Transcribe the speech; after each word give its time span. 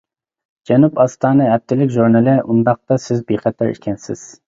جەنۇب 0.69 0.97
ئاستانە 1.03 1.51
ھەپتىلىك 1.51 1.95
ژۇرنىلى: 1.99 2.37
ئۇنداقتا 2.47 3.01
سىز 3.07 3.25
بىخەتەر 3.33 3.75
ئىكەنسىز. 3.79 4.31